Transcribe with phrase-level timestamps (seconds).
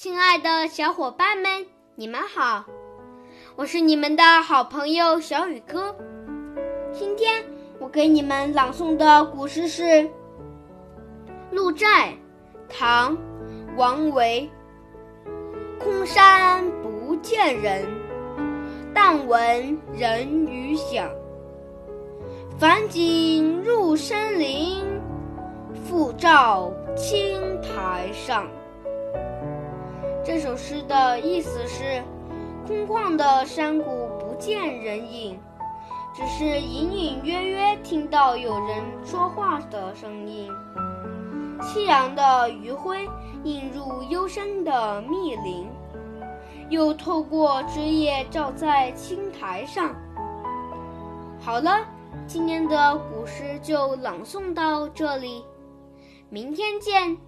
[0.00, 1.66] 亲爱的小伙伴们，
[1.96, 2.64] 你们好，
[3.56, 5.92] 我是你们的好朋友小雨哥。
[6.92, 7.44] 今天
[7.80, 9.82] 我给你们朗诵的古诗是
[11.50, 11.86] 《鹿柴》，
[12.68, 13.16] 唐·
[13.76, 14.48] 王维。
[15.80, 17.84] 空山不见人，
[18.94, 21.10] 但闻人语响。
[22.56, 24.80] 返景入深林，
[25.84, 28.46] 复照青苔上。
[30.40, 32.00] 这首诗的意思是：
[32.64, 35.36] 空旷的山谷不见人影，
[36.14, 40.48] 只是隐隐约约听到有人说话的声音。
[41.60, 43.04] 夕阳的余晖
[43.42, 45.66] 映入幽深的密林，
[46.70, 49.92] 又透过枝叶照在青苔上。
[51.40, 51.84] 好了，
[52.28, 55.42] 今天的古诗就朗诵到这里，
[56.30, 57.18] 明天见。